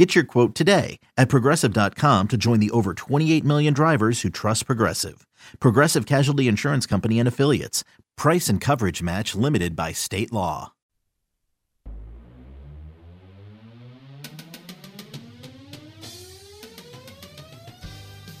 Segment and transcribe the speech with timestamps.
[0.00, 4.64] Get your quote today at progressive.com to join the over 28 million drivers who trust
[4.64, 5.26] Progressive.
[5.60, 7.84] Progressive Casualty Insurance Company and Affiliates.
[8.16, 10.72] Price and coverage match limited by state law.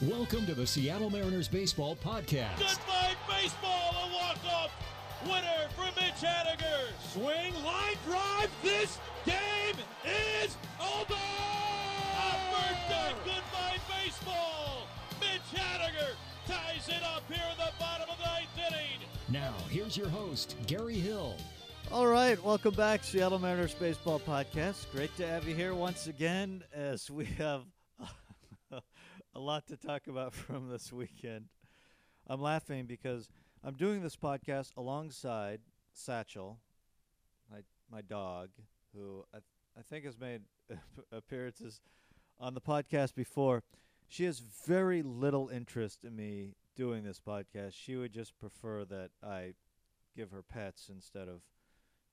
[0.00, 2.56] Welcome to the Seattle Mariners Baseball Podcast.
[2.56, 4.70] Goodbye, baseball, a walk-off
[5.24, 6.88] winner for Mitch Haniger.
[7.12, 11.14] Swing, line drive, this game is over!
[11.14, 14.86] A birthday goodbye baseball!
[15.20, 16.14] Mitch Haniger
[16.46, 19.00] ties it up here in the bottom of the ninth inning.
[19.28, 21.36] Now, here's your host, Gary Hill.
[21.92, 24.90] All right, welcome back, Seattle Mariners Baseball Podcast.
[24.92, 27.62] Great to have you here once again as we have
[28.70, 31.46] a lot to talk about from this weekend.
[32.26, 33.28] I'm laughing because
[33.62, 35.60] I'm doing this podcast alongside
[35.92, 36.58] Satchel,
[37.50, 37.58] my
[37.90, 38.48] my dog,
[38.94, 39.44] who I, th-
[39.78, 40.42] I think has made
[41.12, 41.80] appearances
[42.38, 43.62] on the podcast before.
[44.08, 47.74] She has very little interest in me doing this podcast.
[47.74, 49.52] She would just prefer that I
[50.16, 51.42] give her pets instead of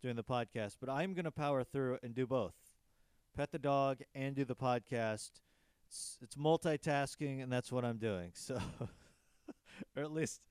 [0.02, 0.76] doing the podcast.
[0.80, 2.54] But I'm going to power through and do both
[3.38, 5.30] pet the dog and do the podcast.
[5.88, 8.32] It's, it's multitasking, and that's what I'm doing.
[8.36, 8.60] So,
[9.96, 10.42] or at least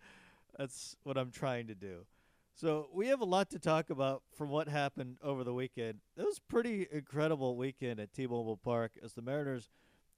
[0.57, 2.07] that's what I'm trying to do.
[2.55, 5.99] So we have a lot to talk about from what happened over the weekend.
[6.17, 9.69] It was pretty incredible weekend at T-Mobile Park as the Mariners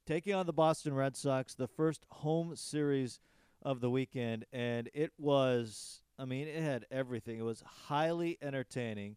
[0.05, 3.19] taking on the Boston Red Sox, the first home series
[3.61, 7.39] of the weekend, and it was I mean, it had everything.
[7.39, 9.15] It was highly entertaining,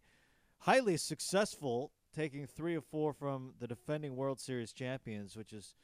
[0.59, 5.75] highly successful, taking 3 of 4 from the defending World Series champions, which is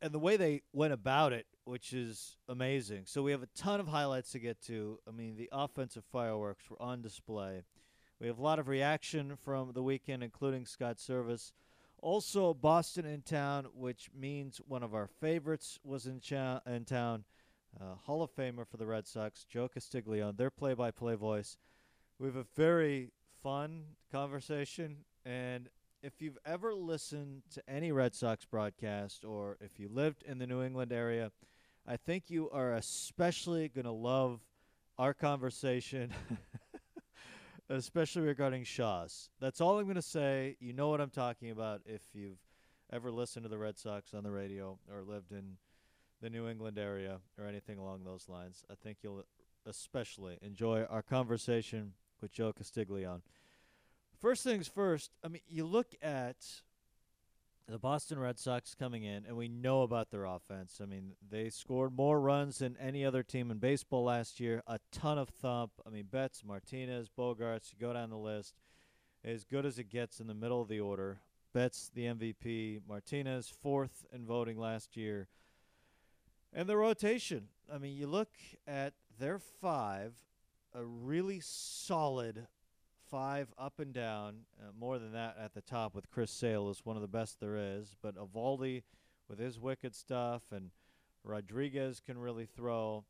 [0.00, 3.02] and the way they went about it, which is amazing.
[3.06, 4.98] So we have a ton of highlights to get to.
[5.06, 7.62] I mean, the offensive fireworks were on display.
[8.20, 11.52] We have a lot of reaction from the weekend, including Scott Servais.
[12.00, 17.24] Also, Boston in town, which means one of our favorites was in, cha- in town.
[17.78, 21.58] Uh, Hall of Famer for the Red Sox, Joe Castiglione, their play-by-play voice.
[22.18, 23.10] We have a very
[23.42, 25.68] fun conversation, and
[26.06, 30.46] if you've ever listened to any Red Sox broadcast or if you lived in the
[30.46, 31.32] New England area,
[31.84, 34.38] I think you are especially going to love
[34.98, 36.14] our conversation,
[37.68, 39.30] especially regarding Shaw's.
[39.40, 40.56] That's all I'm going to say.
[40.60, 42.38] You know what I'm talking about if you've
[42.92, 45.56] ever listened to the Red Sox on the radio or lived in
[46.22, 48.62] the New England area or anything along those lines.
[48.70, 49.24] I think you'll
[49.66, 53.22] especially enjoy our conversation with Joe Castiglione.
[54.20, 56.36] First things first, I mean, you look at
[57.68, 60.80] the Boston Red Sox coming in, and we know about their offense.
[60.82, 64.78] I mean, they scored more runs than any other team in baseball last year, a
[64.90, 65.72] ton of thump.
[65.86, 68.54] I mean, Betts, Martinez, Bogaerts, you go down the list,
[69.24, 71.20] as good as it gets in the middle of the order.
[71.52, 75.28] Betts, the MVP, Martinez, fourth in voting last year.
[76.52, 78.30] And the rotation, I mean, you look
[78.66, 80.14] at their five,
[80.74, 82.46] a really solid
[83.10, 84.40] five up and down.
[84.60, 87.40] Uh, more than that at the top with Chris Sale is one of the best
[87.40, 87.96] there is.
[88.02, 88.82] But Eovaldi
[89.28, 90.70] with his wicked stuff and
[91.24, 93.04] Rodriguez can really throw.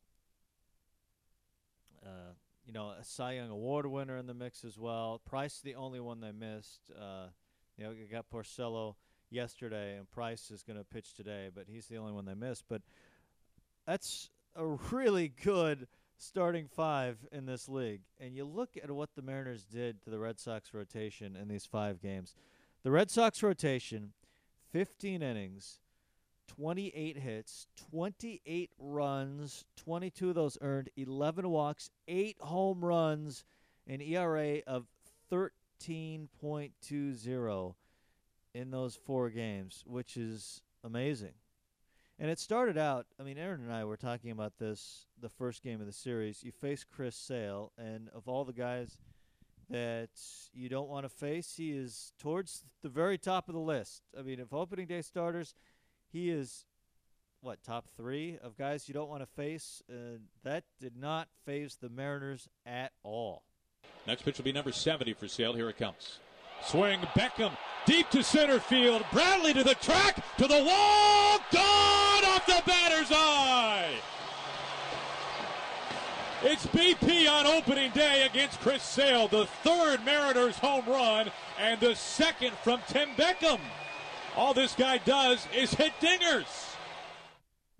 [2.03, 2.33] Uh,
[2.65, 5.21] you know, a Cy Young Award winner in the mix as well.
[5.25, 6.81] Price the only one they missed.
[6.93, 7.27] Uh,
[7.77, 8.95] you know, you got Porcello
[9.29, 12.65] yesterday, and Price is going to pitch today, but he's the only one they missed.
[12.67, 12.81] But
[13.85, 15.87] that's a really good
[16.17, 18.01] starting five in this league.
[18.19, 21.65] And you look at what the Mariners did to the Red Sox rotation in these
[21.65, 22.35] five games.
[22.83, 24.13] The Red Sox rotation,
[24.71, 25.79] 15 innings,
[26.47, 33.43] 28 hits, 28 runs, 22 of those earned, 11 walks, 8 home runs,
[33.85, 34.87] an ERA of
[35.31, 37.75] 13.20
[38.53, 41.33] in those four games, which is amazing.
[42.19, 45.61] And it started out, I mean, Aaron and I were talking about this the first
[45.61, 46.43] game of the series.
[46.43, 48.97] You face Chris Sale, and of all the guys
[49.69, 50.09] that
[50.51, 54.01] you don't want to face, he is towards the very top of the list.
[54.17, 55.53] I mean, if opening day starters,
[56.11, 56.65] he is,
[57.41, 59.83] what, top three of guys you don't want to face?
[59.87, 63.43] Uh, that did not phase the Mariners at all.
[64.07, 65.53] Next pitch will be number 70 for Sale.
[65.53, 66.19] Here it comes.
[66.63, 67.51] Swing, Beckham,
[67.85, 69.05] deep to center field.
[69.11, 71.96] Bradley to the track, to the wall, gone
[72.47, 73.93] the batter's eye.
[76.43, 81.95] It's BP on opening day against Chris Sale, the third Mariners home run and the
[81.95, 83.59] second from Tim Beckham.
[84.35, 86.45] All this guy does is hit dingers.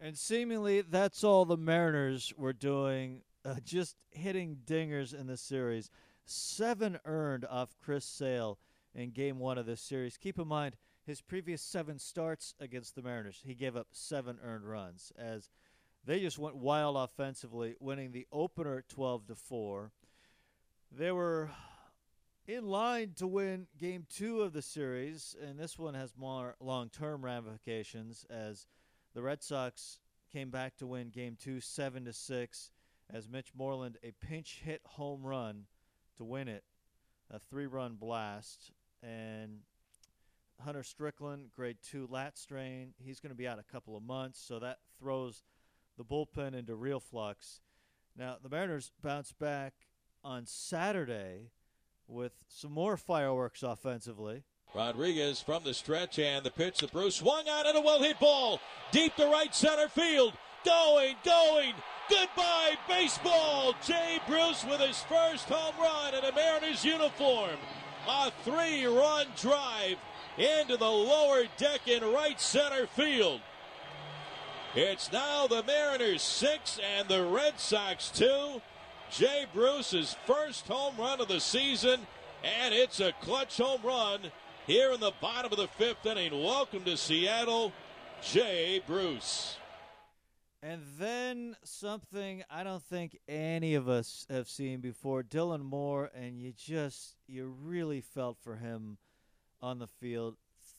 [0.02, 5.90] And seemingly that's all the Mariners were doing, uh, just hitting dingers in the series.
[6.26, 8.60] Seven earned off Chris Sale
[8.94, 10.18] in game one of this series.
[10.18, 10.76] Keep in mind,
[11.08, 15.50] his previous seven starts against the Mariners, he gave up seven earned runs as
[16.06, 19.92] they just went wild offensively, winning the opener 12 to 4.
[20.92, 21.50] They were
[22.46, 26.90] in line to win game two of the series, and this one has more long
[26.90, 28.68] term ramifications as
[29.14, 30.00] the Red Sox
[30.32, 32.72] came back to win game two 7 to 6
[33.10, 35.68] as Mitch Moreland a pinch hit home run
[36.18, 36.66] to win it,
[37.32, 38.72] a three run blast.
[39.02, 39.60] And
[40.64, 42.94] Hunter Strickland, grade two lat strain.
[42.98, 45.44] He's going to be out a couple of months, so that throws
[45.98, 47.62] the bullpen into real flux.
[48.18, 49.74] Now, the Mariners bounce back
[50.24, 51.52] on Saturday
[52.08, 54.44] with some more fireworks offensively.
[54.74, 58.20] Rodriguez from the stretch and the pitch to Bruce swung out and a well hit
[58.20, 58.60] ball
[58.92, 60.34] deep to right center field.
[60.66, 61.74] Going, going.
[62.10, 63.74] Goodbye, baseball.
[63.86, 67.58] Jay Bruce with his first home run in a Mariners uniform.
[68.10, 69.98] A three run drive
[70.38, 73.42] into the lower deck in right center field.
[74.76, 78.62] It's now the Mariners six and the Red Sox two.
[79.10, 82.02] Jay Bruce's first home run of the season,
[82.44, 84.20] and it's a clutch home run
[84.68, 86.44] here in the bottom of the fifth inning.
[86.44, 87.72] Welcome to Seattle,
[88.22, 89.58] Jay Bruce.
[90.62, 96.38] And then something I don't think any of us have seen before Dylan Moore, and
[96.38, 98.98] you just, you really felt for him
[99.62, 100.36] on the field.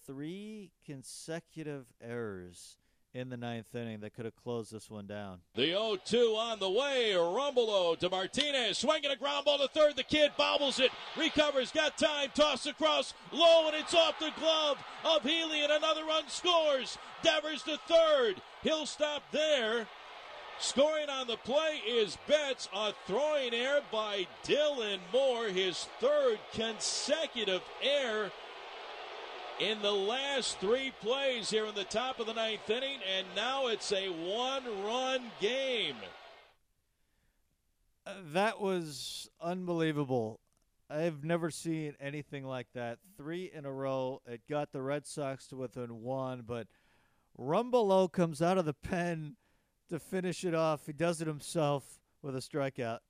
[0.07, 2.79] Three consecutive errors
[3.15, 5.39] in the ninth inning that could have closed this one down.
[5.55, 7.13] The 0 2 on the way.
[7.15, 8.79] Rumbelow to Martinez.
[8.79, 9.97] Swinging a ground ball to third.
[9.97, 10.91] The kid bobbles it.
[11.17, 11.73] Recovers.
[11.73, 12.31] Got time.
[12.35, 13.15] Toss across.
[13.33, 16.99] Low, and it's off the glove of Healy, and another run scores.
[17.23, 18.41] Devers to third.
[18.63, 19.87] He'll stop there.
[20.61, 22.69] Scoring on the play is Betts.
[22.75, 25.47] A throwing error by Dylan Moore.
[25.47, 28.31] His third consecutive error
[29.61, 33.69] in the last three plays here in the top of the ninth inning, and now
[33.69, 35.97] it's a one run game.
[38.07, 40.41] Uh, that was unbelievable.
[40.91, 42.99] I've never seen anything like that.
[43.17, 44.23] Three in a row.
[44.27, 46.67] It got the Red Sox to within one, but
[47.39, 49.37] Rumbelow comes out of the pen
[49.91, 50.87] to finish it off.
[50.87, 53.01] He does it himself with a strikeout.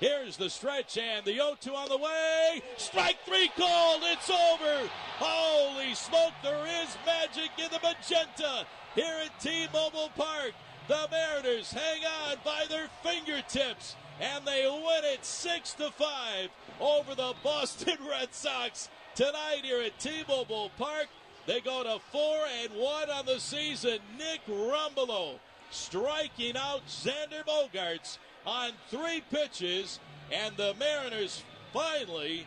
[0.00, 2.62] Here's the stretch and the 0 2 on the way.
[2.78, 4.00] Strike three called.
[4.04, 4.88] It's over.
[5.18, 8.64] Holy smoke, there is magic in the magenta
[8.94, 10.52] here at T Mobile Park.
[10.88, 16.48] The Mariners hang on by their fingertips and they win it 6 to 5
[16.80, 21.08] over the Boston Red Sox tonight here at T Mobile Park.
[21.46, 23.98] They go to 4 and 1 on the season.
[24.16, 25.34] Nick Rumbelow
[25.70, 28.16] striking out Xander Bogaerts
[28.46, 29.98] on three pitches,
[30.32, 31.42] and the Mariners
[31.72, 32.46] finally,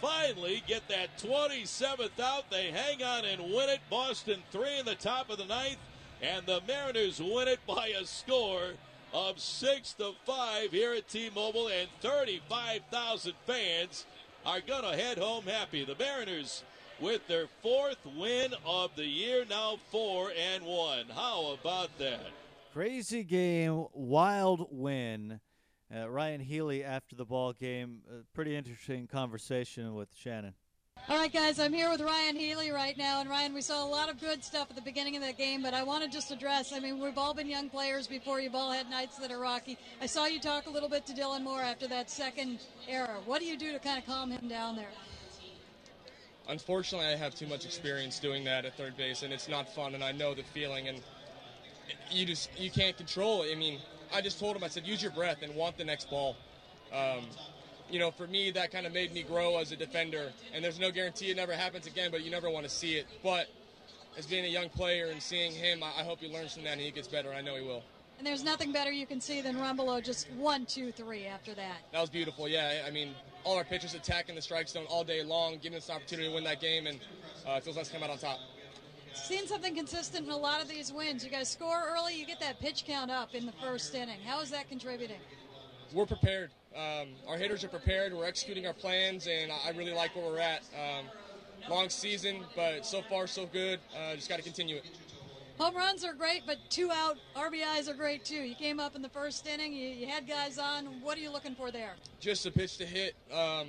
[0.00, 2.50] finally get that 27th out.
[2.50, 3.80] They hang on and win it.
[3.90, 5.78] Boston three in the top of the ninth,
[6.20, 8.72] and the Mariners win it by a score
[9.12, 14.06] of six to five here at T-Mobile, and 35,000 fans
[14.46, 15.84] are gonna head home happy.
[15.84, 16.62] The Mariners
[17.00, 21.06] with their fourth win of the year, now four and one.
[21.14, 22.30] How about that?
[22.72, 25.40] Crazy game, wild win.
[25.94, 30.54] Uh, Ryan Healy after the ball game, uh, pretty interesting conversation with Shannon.
[31.06, 33.20] All right, guys, I'm here with Ryan Healy right now.
[33.20, 35.60] And Ryan, we saw a lot of good stuff at the beginning of that game,
[35.60, 38.40] but I want to just address I mean, we've all been young players before.
[38.40, 39.76] You've all had nights that are rocky.
[40.00, 43.18] I saw you talk a little bit to Dylan Moore after that second error.
[43.26, 44.88] What do you do to kind of calm him down there?
[46.48, 49.94] Unfortunately, I have too much experience doing that at third base, and it's not fun,
[49.94, 50.88] and I know the feeling.
[50.88, 51.02] And
[52.10, 53.52] you just you can't control it.
[53.52, 53.78] I mean,
[54.14, 56.36] I just told him I said use your breath and want the next ball.
[56.92, 57.24] Um,
[57.90, 60.32] you know, for me, that kind of made me grow as a defender.
[60.54, 63.06] And there's no guarantee it never happens again, but you never want to see it.
[63.22, 63.48] But
[64.16, 66.72] as being a young player and seeing him, I, I hope he learns from that
[66.72, 67.32] and he gets better.
[67.32, 67.82] I know he will.
[68.18, 71.78] And there's nothing better you can see than Rumbelow just one, two, three after that.
[71.92, 72.48] That was beautiful.
[72.48, 75.88] Yeah, I mean, all our pitchers attacking the strike zone all day long, giving us
[75.88, 77.00] an opportunity to win that game, and
[77.48, 78.38] uh, it feels nice to come out on top
[79.14, 81.24] seen something consistent in a lot of these wins.
[81.24, 84.18] You guys score early, you get that pitch count up in the first inning.
[84.24, 85.18] How is that contributing?
[85.92, 86.50] We're prepared.
[86.74, 88.14] Um, our hitters are prepared.
[88.14, 90.62] We're executing our plans, and I really like where we're at.
[90.74, 91.06] Um,
[91.68, 93.78] long season, but so far so good.
[93.94, 94.84] Uh, just got to continue it.
[95.58, 98.36] Home runs are great, but two out RBIs are great too.
[98.42, 100.86] You came up in the first inning, you, you had guys on.
[101.02, 101.94] What are you looking for there?
[102.20, 103.14] Just a pitch to hit.
[103.30, 103.68] Um,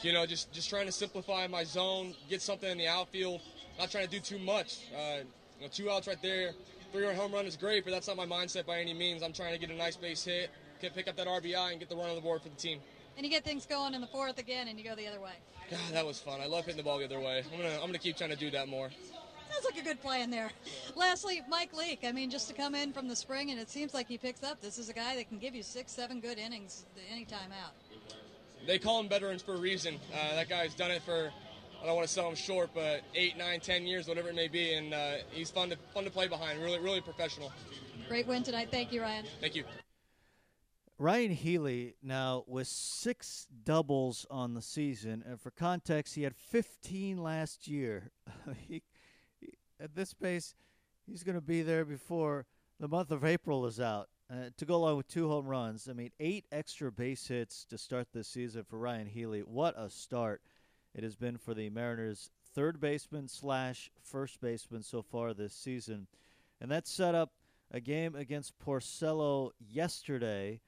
[0.00, 3.40] you know, just just trying to simplify my zone, get something in the outfield.
[3.80, 4.80] Not trying to do too much.
[4.94, 5.20] Uh,
[5.58, 6.50] you know, two outs right there.
[6.92, 9.22] Three-run home run is great, but that's not my mindset by any means.
[9.22, 10.50] I'm trying to get a nice base hit,
[10.82, 12.78] get pick up that RBI, and get the run on the board for the team.
[13.16, 15.32] And you get things going in the fourth again, and you go the other way.
[15.70, 16.42] God, that was fun.
[16.42, 17.42] I love hitting the ball the other way.
[17.50, 18.90] I'm gonna I'm gonna keep trying to do that more.
[19.50, 20.50] Sounds like a good plan there.
[20.94, 22.00] Lastly, Mike Leake.
[22.04, 24.42] I mean, just to come in from the spring, and it seems like he picks
[24.42, 24.60] up.
[24.60, 27.72] This is a guy that can give you six, seven good innings any time out.
[28.66, 29.98] They call him veterans for a reason.
[30.12, 31.32] Uh, that guy's done it for
[31.82, 34.48] I don't want to sell him short, but eight, nine, ten years, whatever it may
[34.48, 36.60] be, and uh, he's fun to fun to play behind.
[36.60, 37.52] Really, really professional.
[38.08, 38.68] Great win tonight.
[38.70, 39.24] Thank you, Ryan.
[39.40, 39.64] Thank you.
[40.98, 47.16] Ryan Healy now with six doubles on the season, and for context, he had 15
[47.16, 48.10] last year.
[48.68, 48.82] he,
[49.40, 50.54] he, at this pace,
[51.06, 52.44] he's going to be there before
[52.78, 54.10] the month of April is out.
[54.30, 57.78] Uh, to go along with two home runs, I mean, eight extra base hits to
[57.78, 59.40] start this season for Ryan Healy.
[59.40, 60.42] What a start
[60.94, 66.06] it has been for the Mariners' third baseman slash first baseman so far this season.
[66.60, 67.32] And that set up
[67.70, 70.60] a game against Porcello yesterday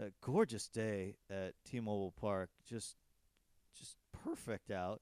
[0.00, 2.50] a gorgeous day at T-Mobile Park.
[2.66, 2.96] Just
[3.78, 5.00] just perfect out.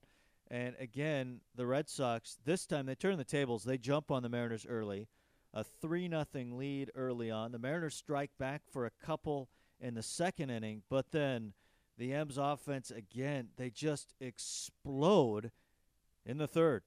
[0.51, 3.63] And again, the Red Sox this time they turn the tables.
[3.63, 5.07] They jump on the Mariners early.
[5.53, 7.51] A 3 nothing lead early on.
[7.51, 11.53] The Mariners strike back for a couple in the second inning, but then
[11.99, 15.51] the M's offense again, they just explode
[16.25, 16.83] in the third.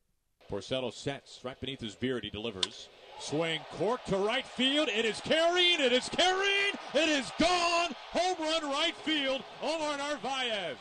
[0.50, 2.24] Porcello sets right beneath his beard.
[2.24, 2.88] He delivers.
[3.20, 4.88] Swing cork to right field.
[4.88, 5.80] It is carrying.
[5.80, 6.72] It is carrying.
[6.94, 7.94] It is gone.
[8.10, 9.42] Home run right field.
[9.62, 10.76] Omar Narvaez.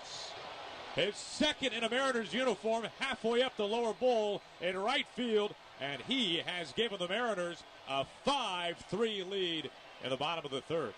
[0.96, 6.02] His second in a Mariners uniform, halfway up the lower bowl in right field, and
[6.02, 9.70] he has given the Mariners a 5 3 lead
[10.04, 10.94] in the bottom of the third.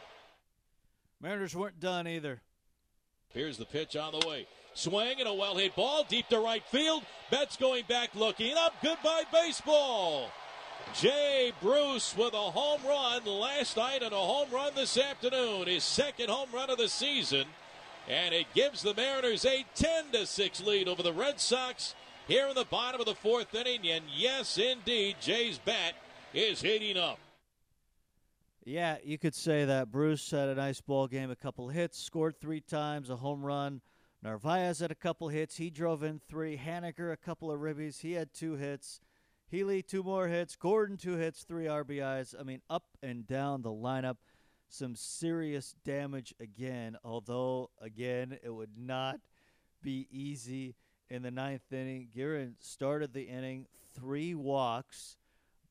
[1.21, 2.41] Mariners weren't done either.
[3.33, 4.45] Here's the pitch on the way.
[4.75, 7.03] Swing and a well hit ball deep to right field.
[7.31, 8.75] Betts going back looking up.
[8.81, 10.29] Goodbye, baseball.
[10.93, 15.67] Jay Bruce with a home run last night and a home run this afternoon.
[15.67, 17.45] His second home run of the season.
[18.07, 21.95] And it gives the Mariners a 10 to 6 lead over the Red Sox
[22.27, 23.87] here in the bottom of the fourth inning.
[23.87, 25.93] And yes, indeed, Jay's bat
[26.33, 27.17] is hitting up.
[28.65, 29.91] Yeah, you could say that.
[29.91, 33.81] Bruce had a nice ball game, a couple hits, scored three times, a home run.
[34.21, 35.57] Narvaez had a couple hits.
[35.57, 36.57] He drove in three.
[36.57, 37.99] Haniger, a couple of ribbies.
[37.99, 39.01] He had two hits.
[39.49, 40.55] Healy, two more hits.
[40.55, 42.33] Gordon, two hits, three RBIs.
[42.39, 44.15] I mean, up and down the lineup.
[44.69, 49.19] Some serious damage again, although, again, it would not
[49.83, 50.75] be easy
[51.09, 52.07] in the ninth inning.
[52.15, 55.17] Gearrin started the inning, three walks.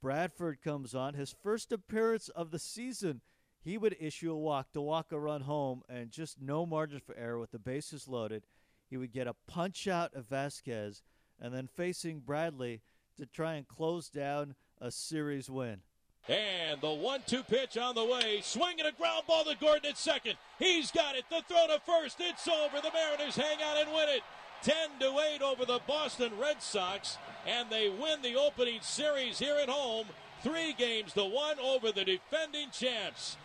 [0.02, 3.20] Bradford comes on, his first appearance of the season.
[3.62, 7.16] He would issue a walk to walk a run home, and just no margin for
[7.16, 8.42] error with the bases loaded.
[8.90, 11.02] He would get a punch out of Vázquez,
[11.40, 12.82] and then facing Bradley,
[13.16, 15.82] to try and close down a series win.
[16.28, 20.36] And the one-two pitch on the way, swinging a ground ball to Gordon at second.
[20.58, 21.24] He's got it.
[21.28, 22.18] The throw to first.
[22.20, 22.80] It's over.
[22.80, 24.22] The Mariners hang out and win it.
[24.62, 29.56] 10 to 8 over the Boston Red Sox, and they win the opening series here
[29.60, 30.06] at home.
[30.42, 33.36] Three games to one over the defending champs.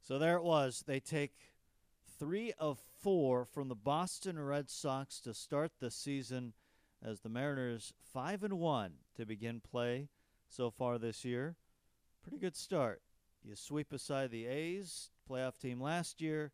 [0.00, 0.84] So there it was.
[0.86, 1.32] They take
[2.18, 6.52] three of four from the Boston Red Sox to start the season
[7.04, 10.08] as the Mariners five and one to begin play
[10.56, 11.54] so far this year.
[12.22, 13.02] Pretty good start.
[13.44, 16.52] You sweep aside the A's, playoff team last year.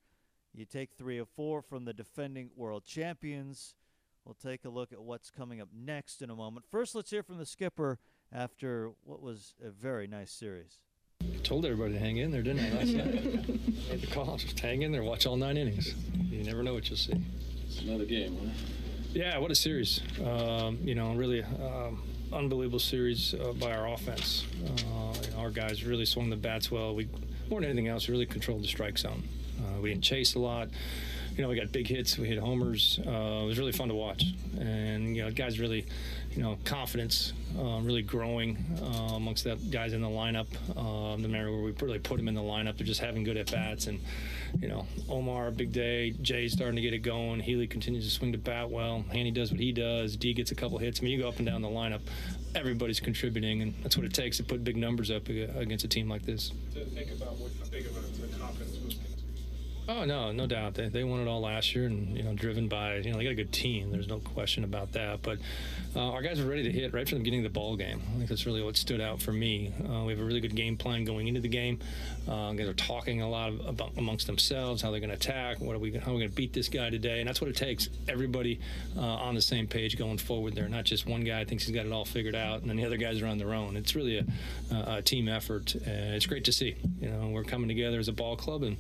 [0.53, 3.75] You take three of four from the defending world champions.
[4.25, 6.67] We'll take a look at what's coming up next in a moment.
[6.71, 7.99] First, let's hear from the skipper
[8.33, 10.79] after what was a very nice series.
[11.23, 12.77] I told everybody to hang in there, didn't I?
[12.77, 13.49] Last night.
[13.89, 14.37] Made the call.
[14.37, 15.95] Just hang in there, watch all nine innings.
[16.31, 17.15] You never know what you'll see.
[17.67, 18.82] It's another game, huh?
[19.14, 20.00] Yeah, what a series.
[20.25, 22.02] Um, you know, really um,
[22.33, 24.47] unbelievable series uh, by our offense.
[24.64, 26.95] Uh, our guys really swung the bats well.
[26.95, 27.09] We,
[27.50, 29.23] more than anything else, we really controlled the strike zone.
[29.59, 30.69] Uh, we didn't chase a lot.
[31.37, 32.19] You know, we got big hits.
[32.19, 33.01] We hit homers.
[33.07, 34.25] Uh, it was really fun to watch.
[34.61, 35.87] And, you know, guys really,
[36.33, 40.47] you know, confidence uh, really growing uh, amongst the guys in the lineup.
[40.77, 43.39] Um, the manner where we really put them in the lineup, they're just having good
[43.39, 43.87] at bats.
[43.87, 43.99] And,
[44.61, 46.11] you know, Omar, big day.
[46.21, 47.41] Jay's starting to get it going.
[47.41, 49.03] Healy continues to swing the bat well.
[49.11, 50.17] Hanny does what he does.
[50.17, 51.01] D gets a couple hits.
[51.01, 52.01] I mean, you go up and down the lineup,
[52.55, 56.11] everybody's contributing, and that's what it takes to put big numbers up against a team
[56.11, 56.53] like this.
[56.75, 58.12] To think about what big of a
[59.89, 60.75] Oh no, no doubt.
[60.75, 63.25] They, they won it all last year, and you know, driven by you know they
[63.25, 63.91] got a good team.
[63.91, 65.23] There's no question about that.
[65.23, 65.39] But
[65.97, 68.01] uh, our guys are ready to hit right from the beginning of the ball game.
[68.15, 69.73] I think that's really what stood out for me.
[69.81, 71.81] Uh, we have a really good game plan going into the game.
[72.29, 75.61] Uh, guys are talking a lot about amongst themselves how they're going to attack.
[75.61, 75.93] What are we?
[75.93, 77.19] How are we going to beat this guy today?
[77.19, 77.89] And that's what it takes.
[78.09, 78.61] Everybody
[78.97, 80.55] uh, on the same page going forward.
[80.55, 82.85] There, not just one guy thinks he's got it all figured out, and then the
[82.85, 83.77] other guys are on their own.
[83.77, 84.25] It's really a,
[84.71, 85.75] a team effort.
[85.75, 86.77] it's great to see.
[87.01, 88.77] You know, we're coming together as a ball club, and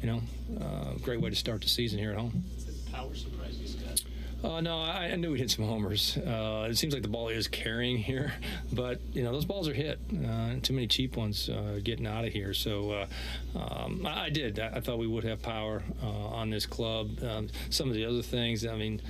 [0.00, 0.20] you know
[0.60, 2.44] uh, great way to start the season here at home.
[2.92, 4.04] Power surprise these guys.
[4.44, 6.18] Uh, no, I, I, knew we'd hit some homers.
[6.18, 8.34] Uh, it seems like the ball is carrying here,
[8.72, 9.98] but you know those balls are hit.
[10.12, 12.52] Uh, too many cheap ones uh, getting out of here.
[12.52, 13.06] So uh,
[13.58, 14.58] um, I, I, did.
[14.58, 17.22] I, I, thought we would have power uh, on this club.
[17.22, 18.66] Um, some of the other things.
[18.66, 19.00] I mean,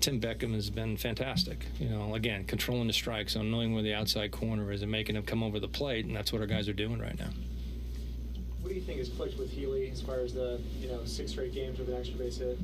[0.00, 1.64] Tim Beckham has been fantastic.
[1.78, 5.14] You know, again, controlling the strike zone, knowing where the outside corner is, and making
[5.14, 7.30] them come over the plate, and that's what our guys are doing right now
[8.72, 11.52] do you think has clicked with Healy as far as the you know six straight
[11.52, 12.58] games with an extra base hit?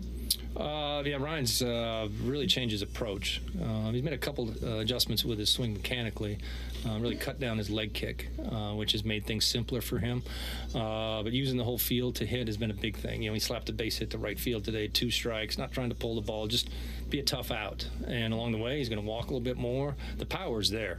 [0.57, 3.43] Uh, yeah, Ryan's uh, really changed his approach.
[3.63, 6.39] Uh, he's made a couple uh, adjustments with his swing mechanically.
[6.87, 10.23] Uh, really cut down his leg kick, uh, which has made things simpler for him.
[10.73, 13.23] but using the whole field to hit has been a big thing.
[13.23, 15.91] You know, he slapped a base hit to right field today, two strikes, not trying
[15.91, 16.71] to pull the ball, just
[17.11, 17.87] be a tough out.
[18.07, 19.95] And along the way, he's going to walk a little bit more.
[20.17, 20.99] The power's there,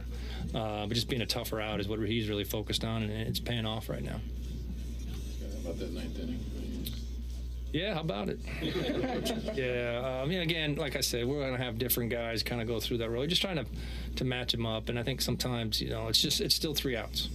[0.52, 3.66] but just being a tougher out is what he's really focused on, and it's paying
[3.66, 4.20] off right now
[5.62, 6.40] about that ninth inning.
[7.72, 8.40] Yeah, how about it?
[9.54, 12.60] yeah, uh, I mean, again, like I said, we're going to have different guys kind
[12.60, 13.24] of go through that role.
[13.26, 13.66] Just trying to
[14.16, 16.96] to match them up, and I think sometimes you know it's just it's still three
[16.96, 17.28] outs.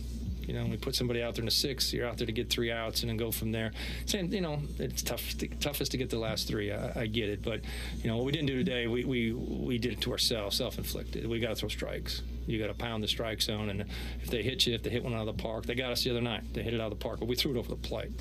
[0.48, 2.50] You know, we put somebody out there in a six, you're out there to get
[2.50, 3.72] three outs and then go from there.
[4.06, 6.72] Saying, you know, it's tough, to, toughest to get the last three.
[6.72, 7.62] I, I, get it, but
[8.02, 11.28] you know what we didn't do today, we we, we did it to ourselves, self-inflicted.
[11.28, 13.70] We got to throw strikes you got to pound the strike zone.
[13.70, 13.86] And
[14.22, 16.04] if they hit you, if they hit one out of the park, they got us
[16.04, 16.44] the other night.
[16.54, 18.12] They hit it out of the park, but we threw it over the plate.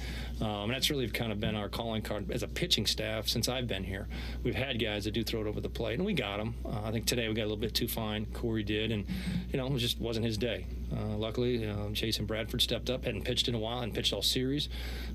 [0.40, 3.48] Um, and that's really kind of been our calling card as a pitching staff since
[3.48, 4.08] I've been here.
[4.42, 6.54] We've had guys that do throw it over the plate, and we got them.
[6.64, 8.26] Uh, I think today we got a little bit too fine.
[8.26, 9.04] Corey did, and
[9.52, 10.66] you know, it just wasn't his day.
[10.96, 14.22] Uh, luckily, um, Chasen Bradford stepped up, hadn't pitched in a while, and pitched all
[14.22, 14.68] series.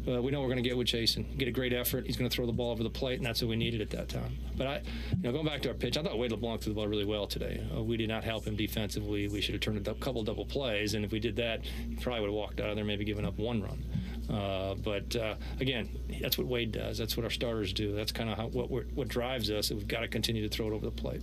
[0.06, 1.38] But we know we're going to get with Chasen.
[1.38, 2.06] Get a great effort.
[2.06, 3.90] He's going to throw the ball over the plate, and that's what we needed at
[3.92, 4.38] that time.
[4.58, 4.82] But I,
[5.12, 7.06] you know, going back to our pitch, I thought Wade LeBlanc threw the ball really
[7.06, 7.66] well today.
[7.76, 9.28] Uh, we did not help him defensively.
[9.28, 12.22] We should have turned a couple double plays, and if we did that, he probably
[12.22, 13.84] would have walked out of there, maybe given up one run.
[14.30, 15.90] Uh, but uh, again,
[16.22, 16.98] that's what Wade does.
[16.98, 17.96] That's what our starters do.
[17.96, 19.72] That's kind of what what drives us.
[19.72, 21.22] We've got to continue to throw it over the plate.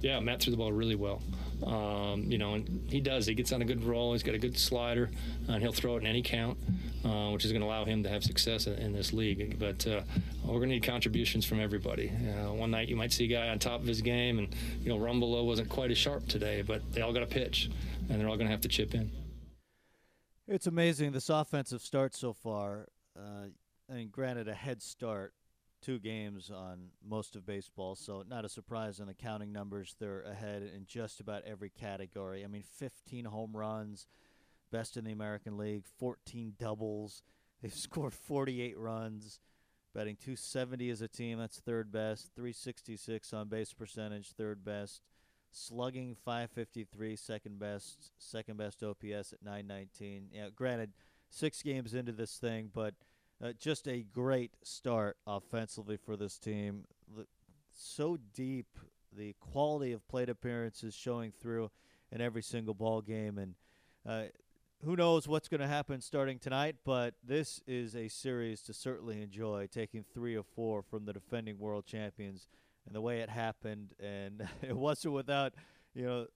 [0.00, 1.22] Yeah, Matt threw the ball really well.
[1.64, 3.26] Um, you know, and he does.
[3.26, 4.12] He gets on a good roll.
[4.12, 5.10] He's got a good slider,
[5.48, 6.58] and he'll throw it in any count,
[7.04, 9.58] uh, which is going to allow him to have success in, this league.
[9.58, 10.02] But uh,
[10.44, 12.10] we're going to need contributions from everybody.
[12.10, 14.88] Uh, one night you might see a guy on top of his game, and you
[14.88, 17.70] know, Rumbelow wasn't quite as sharp today, but they all got a pitch,
[18.08, 19.10] and they're all going to have to chip in.
[20.46, 22.86] It's amazing this offensive start so far.
[23.18, 23.48] Uh,
[23.98, 25.34] mean, granted, a head start
[25.80, 29.94] two games on most of baseball, so not a surprise on the counting numbers.
[29.98, 32.44] They're ahead in just about every category.
[32.44, 34.06] I mean, 15 home runs,
[34.70, 37.22] best in the American League, 14 doubles.
[37.62, 39.40] They've scored 48 runs,
[39.94, 41.38] batting 270 as a team.
[41.38, 42.30] That's third best.
[42.36, 45.02] 366 on base percentage, third best.
[45.50, 48.10] Slugging 553, second best.
[48.18, 50.28] Second best OPS at 919.
[50.32, 50.92] Yeah, granted,
[51.30, 52.94] six games into this thing, but–
[53.42, 56.84] uh, just a great start offensively for this team.
[57.70, 58.66] So deep,
[59.16, 61.70] the quality of plate appearances showing through
[62.10, 63.54] in every single ball game, and
[64.06, 64.28] uh,
[64.84, 66.76] who knows what's going to happen starting tonight.
[66.84, 71.58] But this is a series to certainly enjoy, taking three or four from the defending
[71.58, 72.48] world champions,
[72.86, 75.54] and the way it happened, and it wasn't without,
[75.94, 76.26] you know,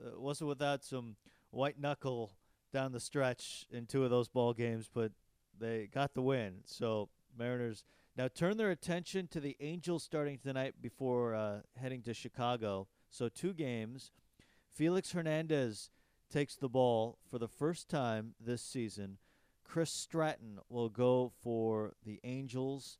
[0.00, 1.16] uh, wasn't without some
[1.50, 2.32] white knuckle
[2.72, 5.12] down the stretch in two of those ball games, but
[5.58, 6.60] they got the win.
[6.64, 7.84] So Mariners
[8.16, 12.88] now turn their attention to the Angels starting tonight before uh, heading to Chicago.
[13.10, 14.10] So two games.
[14.72, 15.90] Felix Hernandez
[16.30, 19.18] takes the ball for the first time this season.
[19.64, 22.98] Chris Stratton will go for the Angels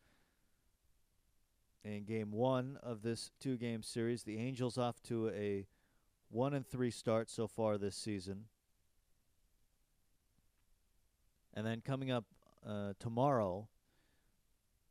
[1.84, 4.22] in game one of this two game series.
[4.22, 5.66] The Angels off to a
[6.30, 8.44] one and three start so far this season.
[11.54, 12.24] And then coming up
[12.66, 13.68] uh, tomorrow,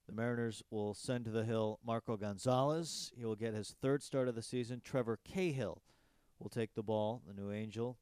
[0.08, 3.12] the Mariners will send to the hill Marco Gonzalez.
[3.18, 4.82] He will get his third start of the season.
[4.84, 5.82] Trevor Cahill
[6.40, 7.98] will take the ball, the new Angel,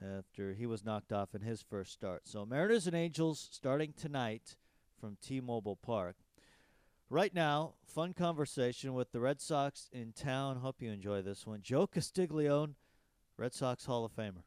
[0.00, 2.22] after he was knocked off in his first start.
[2.24, 4.56] So Mariners and Angels starting tonight
[5.00, 6.16] from T-Mobile Park.
[7.08, 10.58] Right now, fun conversation with the Red Sox in town.
[10.58, 11.60] Hope you enjoy this one.
[11.60, 12.74] Joe Castiglione,
[13.36, 14.44] Red Sox Hall of Famer.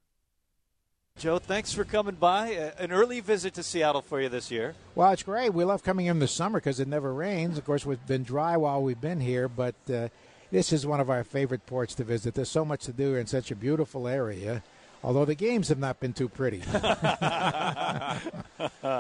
[1.20, 2.56] Joe, thanks for coming by.
[2.56, 4.76] Uh, an early visit to Seattle for you this year.
[4.96, 5.54] Well, it's great.
[5.54, 7.58] We love coming in the summer because it never rains.
[7.58, 10.10] Of course, we've been dry while we've been here, but uh,
[10.52, 12.34] this is one of our favorite ports to visit.
[12.34, 14.64] There's so much to do in such a beautiful area.
[15.04, 16.58] Although the games have not been too pretty.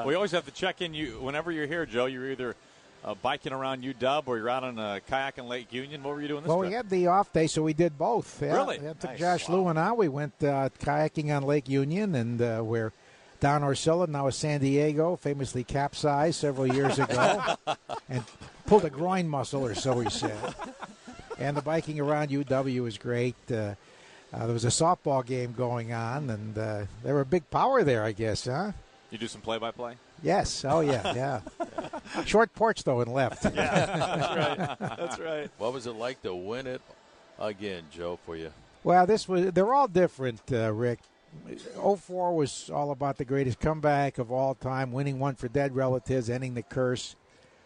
[0.06, 0.94] we always have to check in.
[0.94, 2.06] You whenever you're here, Joe.
[2.06, 2.56] You're either
[3.04, 6.02] uh, biking around UW or you're out on a kayak in Lake Union.
[6.04, 6.70] What were you doing this Well, trip?
[6.70, 8.42] we had the off day, so we did both.
[8.42, 8.80] Yeah, Really?
[8.82, 9.20] yeah, took Nice.
[9.20, 9.92] Josh Lewin and I.
[9.92, 12.92] We went uh, kayaking on Lake Union, and uh, we're
[13.40, 17.56] Don Orsillo, now in San Diego, famously capsized several years ago,
[18.10, 18.24] and
[18.66, 20.38] pulled a groin muscle, or so he said.
[21.38, 23.36] And the biking around UW was great.
[23.52, 23.76] Uh,
[24.32, 27.84] uh, there was a softball game going on, and uh, they were a big power
[27.84, 28.72] there, I guess, huh?
[29.12, 29.96] You do some play-by-play.
[30.24, 30.64] Yes.
[30.66, 31.42] Oh, yeah, yeah.
[32.26, 33.44] Short porch, though, and left.
[33.44, 35.50] That's right.
[35.58, 36.82] What was it like to win it
[37.40, 38.52] again, Joe, for you?
[38.84, 41.00] Well, this was they're all different, uh, Rick.
[41.84, 46.30] 04 was all about the greatest comeback of all time, winning one for dead relatives,
[46.30, 47.16] ending the curse.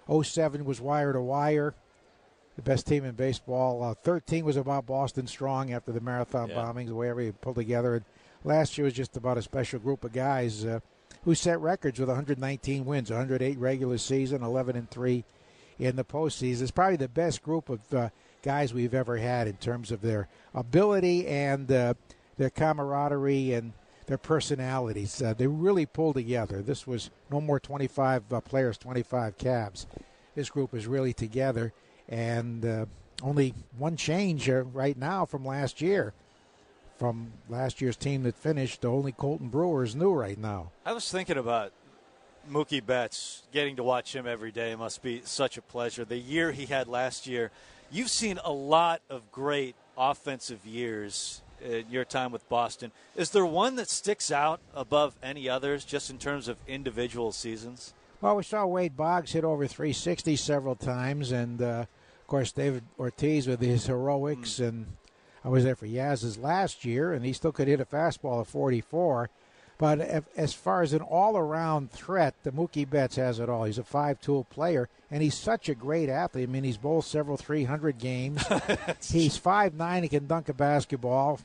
[0.09, 1.73] 07 was wire to wire,
[2.55, 3.83] the best team in baseball.
[3.83, 6.55] Uh, 13 was about Boston Strong after the marathon Yeah.
[6.55, 7.95] bombings, the way everybody pulled together.
[7.95, 8.05] And
[8.45, 10.79] last year was just about a special group of guys uh,
[11.23, 15.23] who set records with 119 wins, 108 regular season, 11 and 3
[15.79, 16.61] in the postseason.
[16.61, 18.09] It's probably the best group of uh,
[18.41, 21.93] guys we've ever had in terms of their ability and uh,
[22.37, 23.73] their camaraderie and
[24.07, 25.21] their personalities.
[25.21, 26.61] Uh, they really pulled together.
[26.61, 29.85] This was no more 25 uh, players, 25 cabs.
[30.33, 31.73] This group is really together,
[32.07, 32.85] and uh,
[33.21, 36.13] only one change uh, right now from last year.
[36.97, 40.71] From last year's team that finished, the only Colten Brewer's new right now.
[40.85, 41.71] I was thinking about
[42.49, 43.43] Mookie Betts.
[43.51, 46.05] Getting to watch him every day must be such a pleasure.
[46.05, 47.51] The year he had last year,
[47.91, 52.91] you've seen a lot of great offensive years in your time with Boston.
[53.15, 57.93] Is there one that sticks out above any others, just in terms of individual seasons?
[58.21, 61.85] Well, we saw Wade Boggs hit over 360 several times, and uh,
[62.21, 64.59] of course David Ortiz with his heroics.
[64.59, 64.87] And
[65.45, 68.47] I was there for Yaz's last year, and he still could hit a fastball at
[68.47, 69.29] 44.
[69.79, 73.65] But as far as an all-around threat, the Mookie Betts has it all.
[73.65, 76.49] He's a five-tool player, and he's such a great athlete.
[76.49, 78.43] I mean, he's bowled several 300 games.
[79.11, 80.01] he's five nine.
[80.01, 81.39] He can dunk a basketball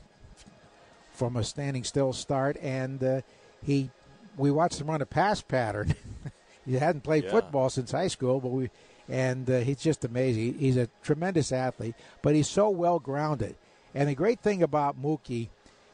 [1.11, 3.21] from a standing still start, and uh,
[3.63, 3.91] he
[4.35, 5.93] we watched him run a pass pattern.
[6.65, 7.29] he hadn't played Yeah.
[7.31, 8.69] football since high school, but we
[9.07, 10.55] and uh, he's just amazing.
[10.57, 13.55] He's a tremendous athlete, but he's so well grounded.
[13.93, 15.49] And the great thing about Mookie,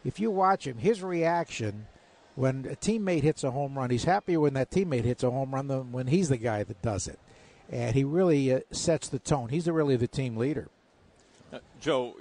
[0.06, 1.88] if you watch him, his reaction
[2.36, 5.54] when a teammate hits a home run, he's happier when that teammate hits a home
[5.54, 7.20] run than when he's the guy that does it.
[7.70, 9.50] And he really uh, sets the tone.
[9.50, 10.70] He's really the team leader.
[11.52, 12.16] Uh, Joe,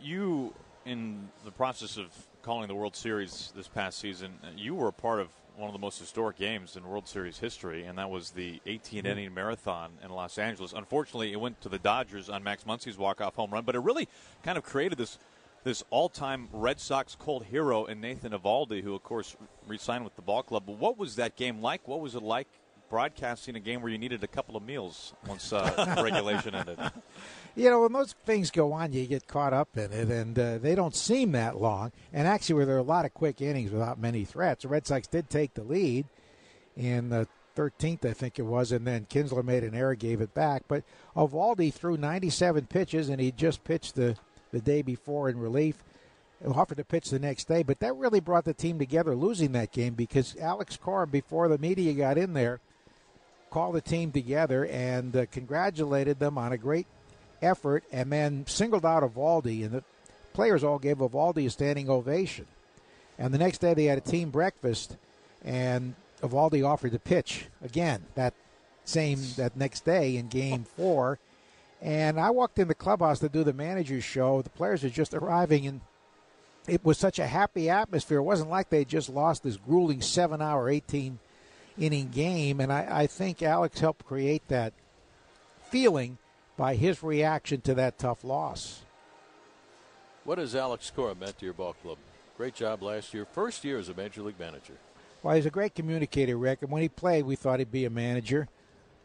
[0.00, 0.52] you
[0.84, 2.08] in the process of
[2.42, 5.72] calling the World Series this past season, uh, you were a part of one of
[5.72, 9.92] the most historic games in World Series history, and that was the 18 inning marathon
[10.02, 10.72] in Los Angeles.
[10.72, 13.80] Unfortunately, it went to the Dodgers on Max Muncy's walk off home run, but it
[13.80, 14.08] really
[14.42, 15.18] kind of created this
[15.64, 19.36] this all time Red Sox cold hero in Nathan Eovaldi, who of course
[19.66, 20.64] re-signed with the ball club.
[20.66, 21.86] But what was that game like?
[21.86, 22.48] What was it like?
[22.92, 26.78] Broadcasting a game where you needed a couple of meals once uh, regulation ended.
[27.56, 30.58] You know, when those things go on, you get caught up in it, and uh,
[30.58, 31.92] they don't seem that long.
[32.12, 34.86] And actually, where there were a lot of quick innings without many threats, the Red
[34.86, 36.04] Sox did take the lead
[36.76, 37.26] in the
[37.56, 40.64] 13th, I think it was, and then Kinsler made an error, gave it back.
[40.68, 40.84] But
[41.16, 44.16] Eovaldi threw 97 pitches, and he just pitched the,
[44.50, 45.82] the day before in relief.
[46.46, 49.72] Offered to pitch the next day, but that really brought the team together, losing that
[49.72, 52.60] game because Alex Cora, before the media got in there,
[53.52, 56.86] called the team together and uh, congratulated them on a great
[57.42, 59.84] effort, and then singled out Eovaldi, and the
[60.32, 62.46] players all gave Eovaldi a standing ovation.
[63.18, 64.96] And the next day they had a team breakfast,
[65.44, 68.32] and Eovaldi offered to pitch again that
[68.84, 71.18] same that next day in Game Four.
[71.80, 74.40] And I walked in the clubhouse to do the manager's show.
[74.40, 75.80] The players were just arriving, and
[76.66, 78.18] it was such a happy atmosphere.
[78.18, 81.18] It wasn't like they just lost this grueling seven-hour, 18
[81.78, 84.72] inning game, and I, I think Alex helped create that
[85.70, 86.18] feeling
[86.56, 88.82] by his reaction to that tough loss.
[90.24, 91.98] What has Alex Cora meant to your ball club?
[92.36, 93.24] Great job last year.
[93.24, 94.74] First year as a major league manager.
[95.22, 96.62] Well, he's a great communicator, Rick.
[96.62, 98.48] And when he played, we thought he'd be a manager.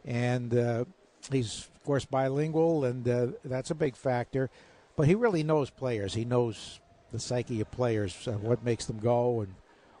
[0.04, 0.84] And uh,
[1.30, 4.50] he's, of course, bilingual, and uh, that's a big factor.
[4.96, 6.14] But he really knows players.
[6.14, 6.80] He knows
[7.12, 9.54] the psyche of players, uh, what makes them go, and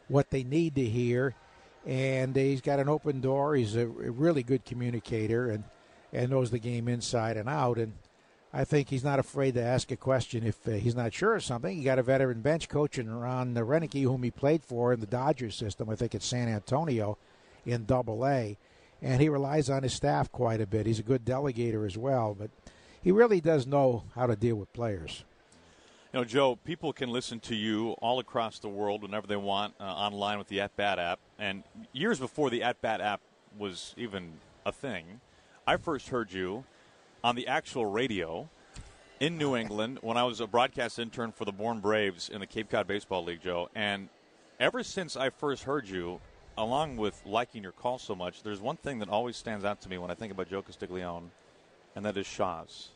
[0.08, 1.34] what they need to hear.
[1.88, 3.56] And he's got an open door.
[3.56, 5.64] He's a, really good communicator and,
[6.12, 7.78] and knows the game inside and out.
[7.78, 7.94] And
[8.52, 11.44] I think he's not afraid to ask a question if uh, he's not sure of
[11.44, 11.78] something.
[11.78, 15.06] He got a veteran bench coach in Ron Roenicke, whom he played for in the
[15.06, 15.88] Dodgers system.
[15.88, 17.16] I think at San Antonio
[17.64, 18.58] in Double A,
[19.00, 20.84] and he relies on his staff quite a bit.
[20.84, 22.50] He's a good delegator as well, but
[23.02, 25.24] he really does know how to deal with players.
[26.10, 29.74] You know, Joe, people can listen to you all across the world whenever they want
[29.78, 31.20] uh, online with the At Bat app.
[31.38, 33.20] And years before the At Bat app
[33.58, 34.32] was even
[34.64, 35.20] a thing,
[35.66, 36.64] I first heard you
[37.22, 38.48] on the actual radio
[39.20, 42.46] in New England when I was a broadcast intern for the Bourne Braves in the
[42.46, 43.68] Cape Cod Baseball League, Joe.
[43.74, 44.08] And
[44.58, 46.20] ever since I first heard you,
[46.56, 49.90] along with liking your call so much, there's one thing that always stands out to
[49.90, 51.28] me when I think about Joe Castiglione
[51.98, 52.90] and that is Shaw's.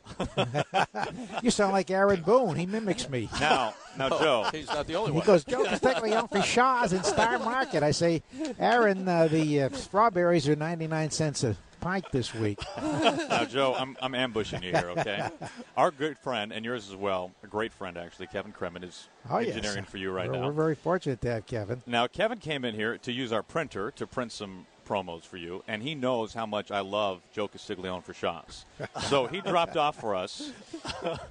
[1.42, 2.54] you sound like Aaron Boone.
[2.54, 3.28] He mimics me.
[3.40, 4.48] Now, now, Joe.
[4.52, 5.22] He's not the only one.
[5.22, 5.26] he one.
[5.26, 7.82] goes, Joe Castiglione for Shaw's in Star Market.
[7.82, 8.22] I say,
[8.60, 12.60] Aaron, uh, the uh, strawberries are 99 cents a pint this week.
[12.80, 15.28] now, Joe, I'm, I'm ambushing you here, okay?
[15.76, 19.38] Our good friend, and yours as well, a great friend actually, Kevin Kremen, is oh,
[19.38, 19.90] engineering yes.
[19.90, 20.46] for you right we're, now.
[20.46, 21.82] We're very fortunate to have Kevin.
[21.84, 25.62] Now, Kevin came in here to use our printer to print some promos for you,
[25.68, 28.64] and he knows how much I love Joe Castiglione for Shaw's.
[29.08, 30.52] so he dropped off for us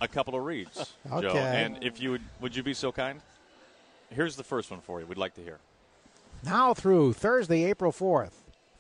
[0.02, 1.28] a couple of reads, okay.
[1.28, 1.36] Joe.
[1.36, 3.22] And if you would, would you be so kind?
[4.10, 5.06] Here's the first one for you.
[5.06, 5.60] We'd like to hear.
[6.44, 8.32] Now through Thursday, April 4th,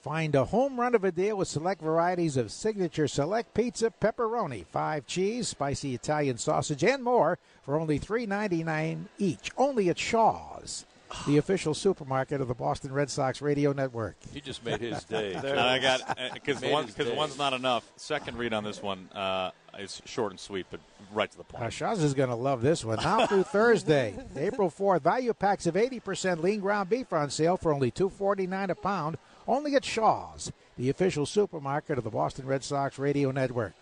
[0.01, 4.65] find a home run of a deal with select varieties of signature select pizza, pepperoni,
[4.65, 9.51] five cheese, spicy Italian sausage, and more for only $3.99 each.
[9.57, 10.86] Only at Shaw's
[11.28, 14.15] the official supermarket of the Boston Red Sox radio network.
[14.34, 15.34] He just made his day.
[15.34, 17.89] and I got because one one's not enough.
[17.95, 20.80] Second read on this one uh, is short and sweet, but
[21.13, 21.63] right to the point.
[21.63, 22.97] Uh, Shaw's is going to love this one.
[22.97, 27.74] Now through Thursday, April 4th, value packs of 80% lean ground beef on sale for
[27.74, 29.17] only $2.49 a pound.
[29.47, 33.74] Only at Shaw's, the official supermarket of the Boston Red Sox radio network.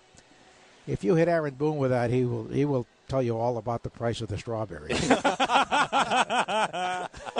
[0.88, 3.84] If you hit Aaron Boone with that, he will he will tell you all about
[3.84, 5.00] the price of the strawberries.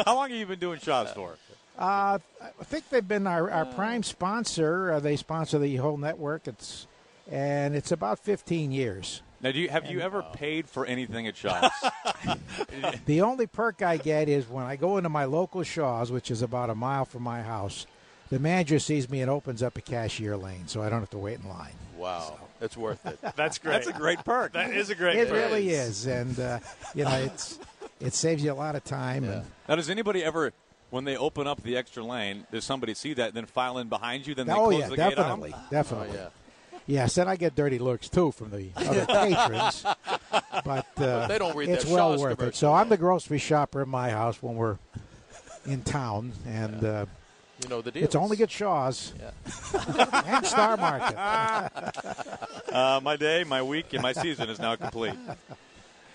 [0.06, 1.38] How long have you been doing Shaw's for?
[1.78, 4.92] Uh, I think they've been our, our prime sponsor.
[4.92, 6.48] Uh, they sponsor the whole network.
[6.48, 6.88] It's
[7.32, 9.22] and it's about 15 years.
[9.42, 11.72] Now, do you have you ever paid for anything at Shaw's?
[13.06, 16.42] the only perk I get is when I go into my local Shaw's, which is
[16.42, 17.86] about a mile from my house.
[18.30, 21.18] The manager sees me and opens up a cashier lane, so I don't have to
[21.18, 21.74] wait in line.
[21.98, 22.40] Wow, so.
[22.60, 23.18] that's worth it.
[23.36, 23.72] That's great.
[23.72, 24.54] That's a great perk.
[24.54, 25.16] That is a great.
[25.16, 25.38] It perk.
[25.38, 26.60] really is, and uh,
[26.94, 27.60] you know, it's
[28.00, 29.24] it saves you a lot of time.
[29.24, 29.32] Yeah.
[29.32, 30.54] And, now, does anybody ever,
[30.90, 33.90] when they open up the extra lane, does somebody see that, and then file in
[33.90, 35.70] behind you, then they oh close yeah, the definitely, gate on them?
[35.72, 36.10] definitely.
[36.18, 36.30] Oh, yeah.
[36.88, 39.86] Yes, and I get dirty looks too from the other patrons,
[40.66, 42.56] but uh, they don't read it's well Shaw's worth it.
[42.56, 44.80] So I'm the grocery shopper in my house when we're
[45.68, 47.06] in town, and uh,
[47.62, 48.04] you know the deal.
[48.04, 49.32] it's only at Shaw's Yeah.
[50.26, 51.96] and Star Market.
[52.70, 55.16] Uh, my day, my week, and my season is now complete.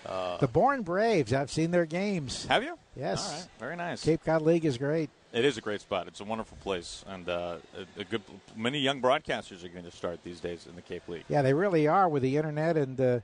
[0.05, 2.45] Uh, the Bourne Braves, I've seen their games.
[2.45, 2.77] have you?
[2.95, 3.47] Yes, All right.
[3.59, 4.03] Very nice.
[4.03, 5.09] Cape Cod League is great.
[5.33, 6.07] It is a great spot.
[6.07, 7.57] It's a wonderful place, and uh,
[7.97, 8.21] a, a good.
[8.55, 11.25] Many young broadcasters are going to start these days in the Cape League.
[11.27, 13.19] Yeah, they really are with the internet, and uh,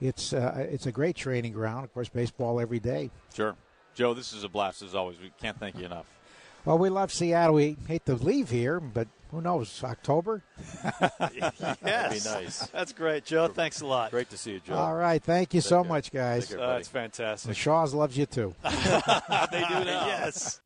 [0.00, 1.84] it's uh, it's a great training ground.
[1.84, 3.10] Of course, baseball every day.
[3.34, 3.56] Sure,
[3.94, 4.14] Joe.
[4.14, 5.18] This is a blast as always.
[5.20, 6.06] We can't thank you enough.
[6.64, 7.56] Well, we love Seattle.
[7.56, 9.82] We hate to leave here, but who knows?
[9.84, 10.42] October.
[11.34, 12.66] yes, That'd be nice.
[12.68, 13.48] That's great, Joe.
[13.48, 14.10] Thanks a lot.
[14.12, 14.74] Great to see you, Joe.
[14.74, 15.88] All right, thank you Take so care.
[15.88, 16.48] much, guys.
[16.48, 16.74] Take care, Uh.
[16.74, 17.48] That's fantastic.
[17.48, 18.54] The Shaw's loves you too.
[18.62, 20.06] they do now.
[20.06, 20.60] yes.